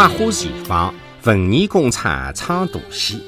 [0.00, 0.94] 百花齐放，
[1.24, 3.22] 文艺工厂唱大戏。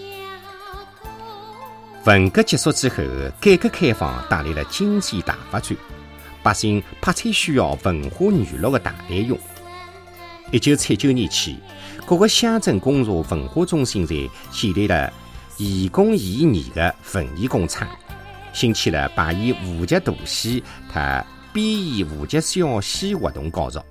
[2.06, 2.96] 文革结束之后，
[3.38, 5.76] 改革开放带来了经济大发展，
[6.42, 9.38] 百姓迫切需要文化娱乐的大内容。
[10.50, 11.58] 一九七九年起，
[12.06, 14.14] 各个乡镇工厦文化中心在
[14.50, 15.12] 建立了
[15.58, 17.86] 以工艺艺的文艺工厂，
[18.54, 23.84] 兴起了排演无极大戏和编演无极小戏活动高潮。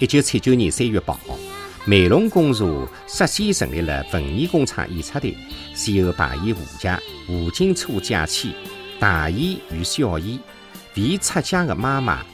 [0.00, 1.36] 一九七九年三月八号，
[1.84, 2.86] 梅陇公社
[3.26, 5.36] 率先成立了文艺工厂演出队，
[5.74, 6.88] 先后排演无极、
[7.28, 8.54] 吴金初假期、
[9.00, 10.38] 大姨与小姨、
[10.94, 12.24] 为出嫁的妈妈、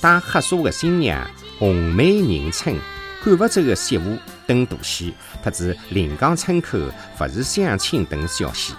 [0.00, 1.28] 带黑纱的新娘、
[1.58, 2.76] 红梅迎春、
[3.24, 5.12] 赶不走的媳妇等大戏，
[5.42, 6.78] 特指临江村口
[7.18, 8.74] 不是相亲等小戏。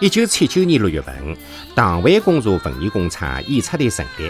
[0.00, 1.14] 一九七九年六月份，
[1.76, 4.28] 唐湾工廈文艺工厂演出队成立。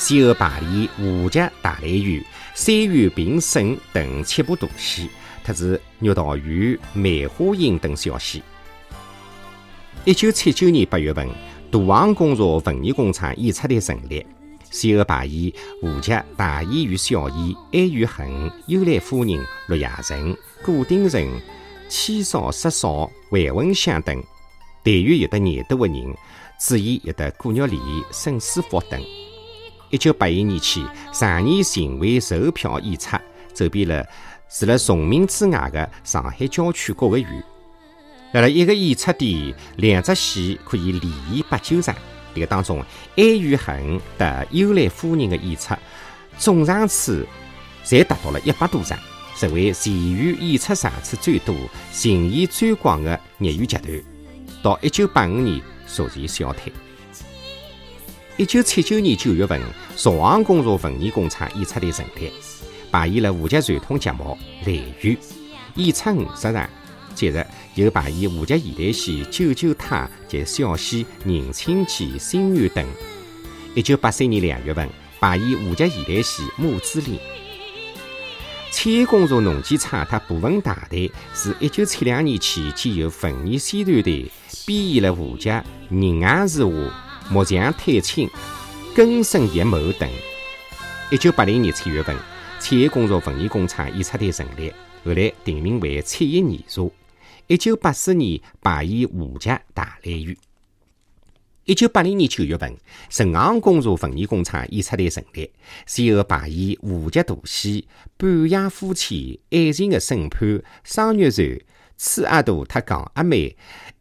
[0.00, 2.20] 先后排练《无极大雷雨》
[2.54, 5.10] 《三月平生》等七部大戏，
[5.44, 6.46] 特指《玉道园》
[6.94, 8.42] 《梅花引》等小戏。
[10.06, 11.28] 一九七九年八月份，
[11.70, 14.24] 大王工廈文艺工厂演出队成立，
[14.70, 17.38] 先后排演《无极大演与小演》
[17.70, 18.26] 《爱与恨》
[18.68, 19.34] 《幽兰夫人》
[19.66, 20.32] 《陆亚成》
[20.64, 21.20] 《古丁城》
[21.90, 22.88] 《七少十少》
[23.46, 24.24] 《还魂香》等，
[24.82, 26.16] 队员有的廿多个人，
[26.58, 27.78] 主演有的顾玉莲、
[28.10, 28.98] 沈思福等。
[29.90, 33.16] 一九八一年起，常年巡回售票演出，
[33.52, 34.06] 走遍了
[34.48, 37.44] 除了崇明之外的上海郊区各个县。
[38.32, 41.92] 辣辣一个演出点，两只戏可以连演八九场。
[42.32, 42.78] 这个当中，
[43.16, 43.76] 《爱与恨》
[44.16, 45.74] 和《幽兰夫人》的演出
[46.38, 47.26] 总场次
[47.84, 48.96] 侪达到了一百多场，
[49.36, 51.52] 成为全县演出场次最多、
[51.90, 54.00] 巡演最广的业余集团。
[54.62, 55.60] 到一九八五年，
[55.92, 56.72] 逐渐消退。
[58.40, 59.60] 一九七九年九月份，
[59.98, 62.32] 朝阳工廈文艺工厂演出队成立，
[62.90, 64.34] 排演了无极传统节目
[64.66, 65.14] 《雷雨》，
[65.74, 66.70] 演出五十场。
[67.14, 69.96] 接着又排演无极现代戏《九九太》
[70.26, 72.82] 及小戏《迎亲记》《心愿》等。
[73.74, 74.88] 一九八三年两月份，
[75.20, 77.18] 排演无极现代戏《母子恋》。
[78.70, 84.32] 千叶工廈农机厂和部分大队自一九七两年起兼有文艺宣传队，
[84.64, 85.50] 编演了无极
[85.90, 86.70] 《人外之话》。
[87.32, 88.28] 木匠探亲、
[88.92, 90.10] 根生叶茂等。
[91.12, 92.16] 一九八零年七月份，
[92.58, 94.72] 产业工作文艺工厂演出队成立，
[95.04, 96.92] 后来定名为产业艺术。
[97.46, 100.34] 一九八四年排演《无极大雷雨》。
[101.66, 102.76] 一九八零年九月份，
[103.08, 105.48] 陈行工作文艺工厂演出队成立，
[105.86, 107.82] 先后排演《无极大戏》
[108.16, 110.48] 《半夜夫妻》《爱情的审判》
[110.82, 111.46] 《双月船》
[112.02, 113.48] 《崔阿杜特港阿妹》。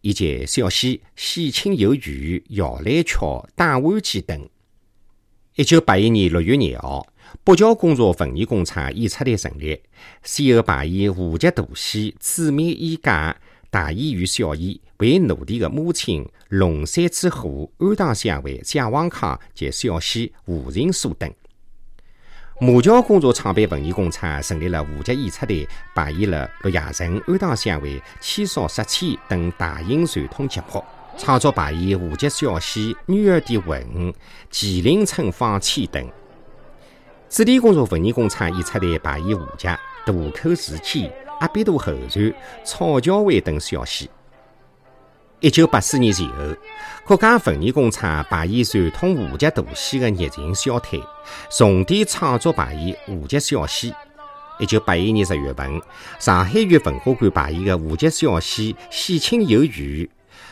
[0.02, 4.50] 以及小戏《喜庆有余》《摇篮桥》《打碗机》等。
[5.56, 7.06] 一九八一年六月廿号，
[7.44, 9.82] 北桥工作文艺工厂演出队成立，
[10.24, 13.34] 先后排演无极大戏《姊妹衣嫁》、
[13.70, 21.30] 大演与小演为奴隶的母亲、龙山之虎、安堂相会、蒋王康及小戏《无情书》等。
[22.62, 25.66] 马桥工作创办文艺工厂成立了无极演出队，
[25.96, 30.84] 排演了《陆亚城》《安堂相会》《七嫂杀妻》等大型传统节目，
[31.18, 33.82] 创作排演无极小戏《女儿的吻》
[34.52, 36.06] 《麒麟村放妻》等。
[37.30, 39.66] 子弟工作文艺工厂演出队排演无极
[40.06, 41.04] 《渡口事件》
[41.40, 42.10] 《阿比多后传》
[42.66, 44.10] 《草桥会》等小戏。
[45.42, 46.36] 一九八四年前后，
[47.06, 51.02] 国家文艺工厂排演传统无极大戏的热情消退，
[51.50, 53.94] 重点创作排演无极小戏。
[54.60, 55.82] 一九八一年十月份，
[56.20, 60.04] 上海县文化馆排演的无极小戏《喜庆有余》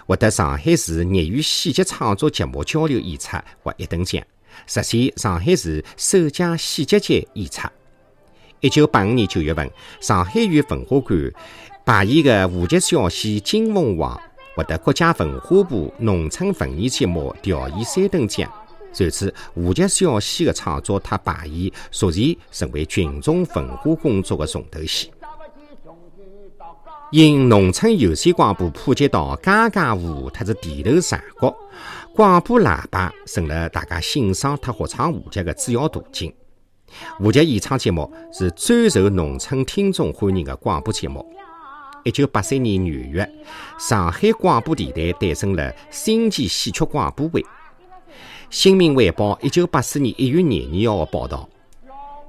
[0.07, 4.23] 获得上海市业余戏剧创作节目交流演出获一等奖，
[4.67, 7.67] 实现上海市首届戏剧节演出。
[8.61, 9.69] 一九八五年九月份，
[9.99, 11.33] 上海县文化馆
[11.83, 14.15] 排演的无极小戏《金凤凰》。
[14.57, 18.51] 获得国家文化部农村文艺节目调研三等奖。
[18.91, 25.11] 随此，无极小戏的创作和排演逐渐成为群众文化工作的重头戏。
[27.11, 31.55] 因农村有线广播普及到家家户户，特是地头上国，
[32.15, 36.33] 广播喇叭成了大家欣赏和合唱无极的主要途径。
[37.19, 41.23] 无极演唱节目是最受农村听众欢迎的广播节目。
[42.07, 43.29] 一九八三年元月，
[43.77, 47.41] 上海广播电台诞生了新奇戏曲广播会。
[48.49, 51.49] 《新民晚报》一九八四年一月廿二号报道：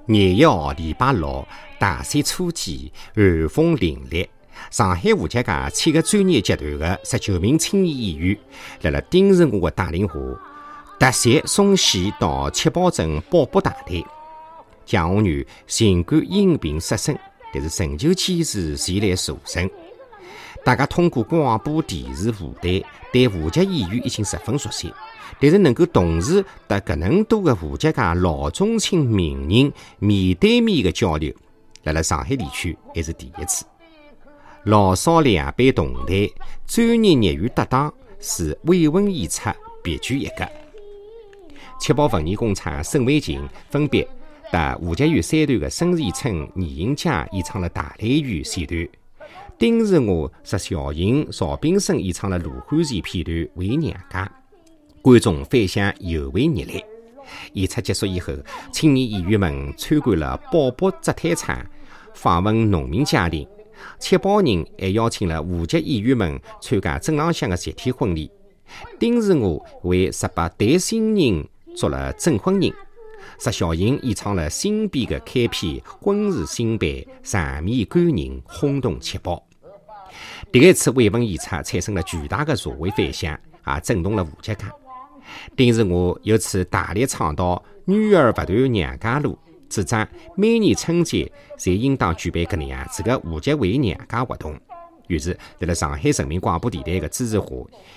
[0.06, 1.46] 廿一号礼拜六，
[1.78, 4.26] 大雪初见，寒风凛冽。
[4.68, 8.38] 上海无极界七个专业集团的十九名青年演员，
[8.82, 10.14] 辣辣丁成我的带领下，
[10.98, 14.04] 特雪送戏到七宝镇宝卜大队。
[14.84, 17.16] 蒋红女尽管因病失声，
[17.52, 19.70] 但是仍旧坚持前来助阵。
[20.64, 24.92] 大家通过广播电视舞台，对武侠演员已经十分熟悉。
[25.40, 31.32] 但是能够同时得搿能多个武侠界老中青名人面对面的交流，
[31.84, 33.64] 辣辣上海地区还是第一次。
[34.64, 36.28] 老少两辈同台，
[36.66, 39.48] 专业业余搭档是慰问演出，
[39.82, 40.46] 别具一格。
[41.78, 43.40] 七宝文艺工厂沈伟琴
[43.70, 44.06] 分别
[44.50, 48.88] 搭武家园三段的孙前春、倪银佳演唱了大雷雨线段，
[49.58, 54.24] 丁日我、石小莹、邵炳生演唱了卢汉前片段《回娘家》。
[55.02, 56.84] 观众反响尤为热烈。
[57.52, 58.32] 演出结束以后，
[58.72, 61.66] 青年演员们参观了宝宝摘摊厂，
[62.14, 63.46] 访问农民家庭。
[63.98, 68.30] 七宝人还邀请了户籍演员们参加镇朗向的集体婚礼。
[68.98, 71.46] 丁世娥为十八对新人
[71.76, 72.72] 做了证婚人。
[73.38, 76.88] 石小琴演唱了新编的开篇《婚事新办》，
[77.22, 79.42] 场面感人，轰动七宝。
[80.50, 84.64] 第一次慰问演出产生了巨大的社会反响，也震动了户籍界。
[85.54, 89.38] 丁是我由此大力倡导“女儿不断娘家路”，
[89.68, 94.58] 主张每年春节侪应当举办搿能样子的户籍回娘家活动。
[95.08, 97.44] 于是，在了上海人民广播电台的支持下，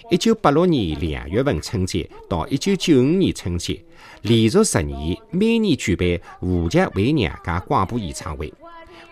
[0.09, 3.79] 一九八六年两月份春节到一九九五年春节，
[4.21, 8.51] 连续十年每年举办户籍回娘家广播演唱会，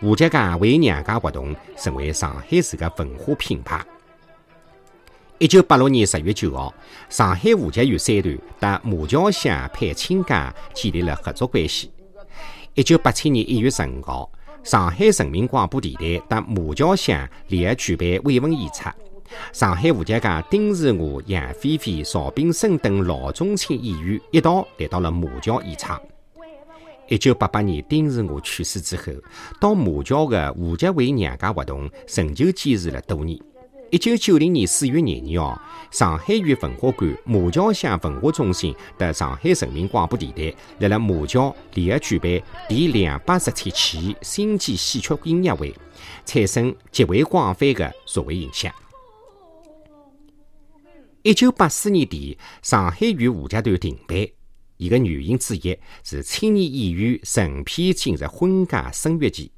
[0.00, 3.84] 户籍界回娘家活动成为上海市的文化品牌。
[5.38, 6.74] 一九八六年十月九号，
[7.08, 11.90] 上海吴家园三团搭马桥乡配亲家建立了合作关系。
[12.74, 14.30] 一九八七年一月十五号，
[14.62, 18.84] 上海人民广播电台搭马桥乡联合举办慰问演出。
[19.52, 25.86] 上海吴家丁世娥、杨菲菲、邵炳生等老中青演员一道来到了马桥演出。
[27.08, 29.04] 一九八八年丁世娥去世之后，
[29.60, 33.38] 到马桥的吴家回娘家活动仍旧坚持了多年。
[33.90, 45.74] 一九九零年四月廿二号，上海县文化馆、马桥乡文化中心和上海人民广播电台辣辣马桥联合举办第两百十七期新季戏曲音乐会，
[46.24, 48.72] 产生极为广泛的社会影响。
[51.22, 54.16] 一九八四年底，上海豫武家团停办，
[54.76, 59.50] 一个原因之一是青年演员成批进入婚嫁生育期，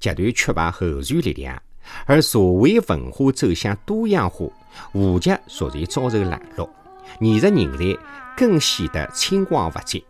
[0.00, 1.62] 集团缺乏后续力量。
[2.06, 4.46] 而社会文化走向多样化，
[4.92, 6.68] 武籍逐渐遭受冷落，
[7.20, 7.98] 艺术人才
[8.36, 10.02] 更显得青黄不接。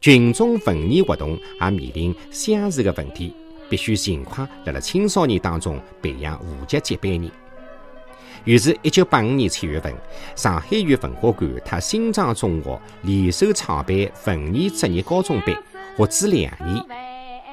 [0.00, 3.34] 群众文艺活动也面临相似的问题，
[3.68, 7.30] 必须尽快辣辣青少年当中培养武籍接班人。
[8.44, 9.92] 于是，一九八五年七月份，
[10.36, 13.96] 上海豫文化馆和新庄中学联手创办
[14.26, 15.54] 文艺职业高中班，
[15.96, 17.07] 学制两年。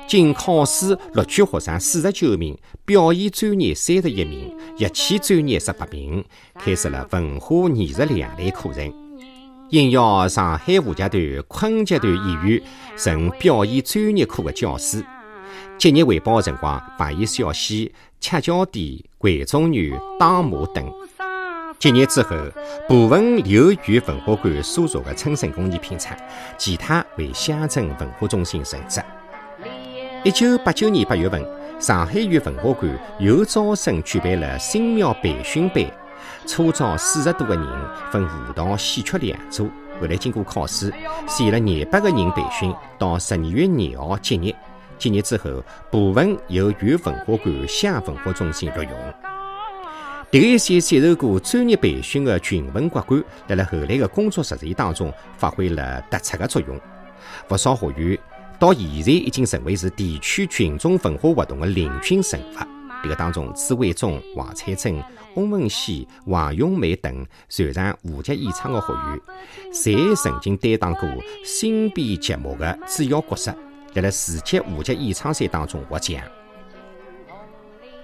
[0.07, 6.23] 经考试录取学生四十九名，表演专业三十一名，乐器专业十八名，
[6.59, 8.93] 开设了文化艺术两类课程。
[9.71, 12.61] 应邀上海舞家团、昆剧团演员
[12.97, 15.03] 任表演专业课的教师。
[15.77, 20.85] 节日汇报的辰光，扮演小戏、切角弟、会中女、打马等。
[21.79, 22.35] 节日之后，
[22.87, 26.15] 部分留于文化馆所属的春盛工艺品厂，
[26.57, 29.01] 其他为乡镇文化中心任职。
[30.25, 31.47] 一九八九年八月份，
[31.79, 35.85] 上海豫文化馆又招生举办了新苗培训班，
[36.47, 37.63] 初招四十多个人，
[38.11, 39.69] 分舞蹈、戏曲两组。
[40.01, 40.91] 后来经过考试，
[41.27, 44.55] 选了廿八个人培训，到十二月廿号结业。
[44.97, 48.91] 结业之后，部分由豫文化馆乡文化中心录用。
[50.31, 56.81] 这一些接受过专业培训的群文骨干，在了后来的工作实践当中发挥了突出的作用。
[57.47, 58.17] 不少学员。
[58.59, 62.67] 到现在已经成为是地区群众文化活动的领军人物。
[63.03, 65.03] 这个当中，朱伟忠、王彩珍、
[65.35, 69.21] 翁文熙、王咏梅等擅长武籍演唱的学员，
[69.71, 71.07] 侪曾经担当过
[71.43, 73.55] 新编节目的主要角色，
[73.93, 76.19] 在了世界武籍演唱赛当中获奖。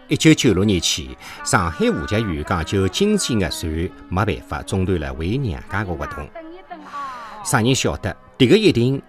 [0.07, 3.71] 一九九六年起，上海武籍园讲究经济压算，
[4.09, 6.29] 没办法中断了回娘家的活动。
[7.43, 9.01] 啥人晓得这个一定？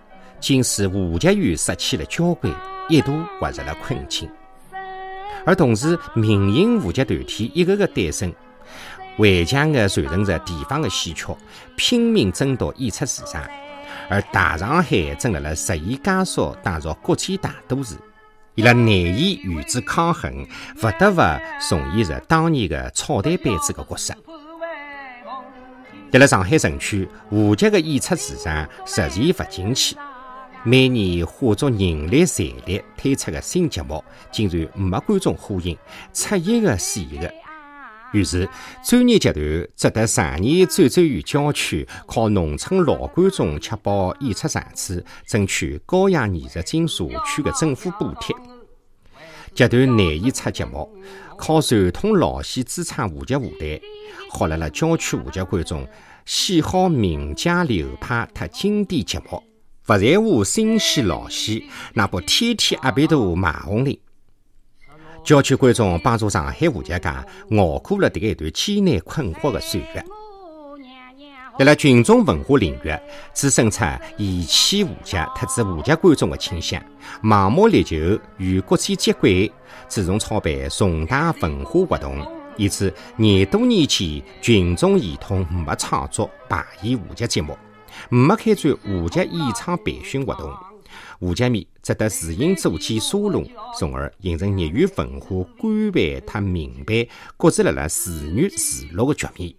[0.43, 2.53] 竟使吴家园失去了交关，
[2.89, 4.29] 一度陷入了困境。
[5.47, 8.35] 而同时，民营武籍团体一个个诞生，
[9.19, 11.27] 顽强地传承着地方的戏曲，
[11.77, 13.43] 拼命争夺演出市场。
[14.09, 17.95] 而大上海正辣辣日益加速打入国际大都市，
[18.57, 20.45] 伊拉难以与之抗衡，
[20.81, 21.23] 不得不
[21.69, 24.13] 重演着当年的草台班子的角色。
[26.11, 29.97] 在了上海城区，武籍的演出市场日渐不景气。
[30.65, 35.77] 每年化作人力财力推出的新节目，竟然没观众欢迎，
[36.13, 37.33] 出一个是一个。
[38.13, 38.49] 于是，
[38.85, 48.33] 专业集团只得常年辗转于郊区，靠农村老观众吃饱演出场次，争取高雅艺术进社区的政府补贴。
[49.55, 50.89] 集团难以出节目，
[51.37, 53.81] 靠传统老戏支撑话剧舞台，
[54.31, 55.85] 好了了郊区话剧观众
[56.25, 59.43] 喜好名家流派特经典节目。
[59.85, 63.99] 不在乎新戏老戏，那部天天阿鼻头马红绫。
[65.25, 70.05] 郊区观众帮助上海话剧界熬过了这个一段艰难困惑的岁月。
[71.59, 72.97] 在了群众文化领域，
[73.35, 73.85] 滋生出
[74.17, 76.81] 遗弃话剧、特指话剧观众的倾向，
[77.21, 77.97] 盲目力求
[78.39, 79.53] 与国际接轨，
[79.89, 82.25] 注重操办重大文化活动，
[82.57, 87.59] 以致廿多年前群众系统没创作排演话剧节目。
[88.09, 90.51] 没开展话剧演唱培训活动，
[91.21, 97.07] 话剧迷只得自行组建沙龙，从而形成业余文化官办特民办，
[97.37, 99.55] 各自辣辣自娱自乐的局面。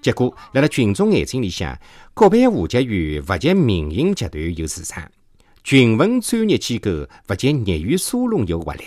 [0.00, 1.78] 结果，辣辣群众眼睛里向，
[2.12, 5.08] 国办话剧院不及民营集团有市场，
[5.62, 6.90] 群文专业机构
[7.26, 8.84] 不及业余沙龙有活力。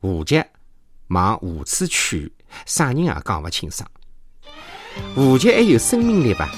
[0.00, 0.42] 话剧
[1.08, 2.32] 往何处去？
[2.64, 3.86] 啥人也讲不清爽。
[5.14, 6.48] 话剧还有生命力伐？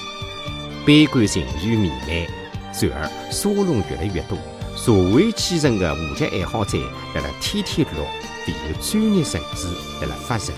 [0.88, 4.38] 悲观情绪弥漫，然而沙龙越来越多，
[4.75, 6.78] 社会基层的话剧爱好者
[7.14, 8.02] 辣辣天天乐，
[8.47, 9.68] 唯有专业人士
[10.00, 10.54] 辣辣发声。